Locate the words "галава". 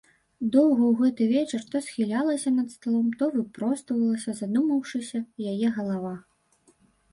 5.79-6.15